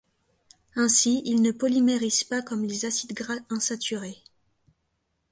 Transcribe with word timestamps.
Ainsi, 0.75 1.21
il 1.25 1.43
ne 1.43 1.51
polymérise 1.51 2.23
pas 2.23 2.41
comme 2.41 2.65
les 2.65 2.85
acides 2.85 3.13
gras 3.13 3.37
insaturés. 3.51 4.17